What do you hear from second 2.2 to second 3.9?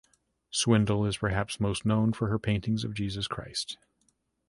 her paintings of Jesus Christ.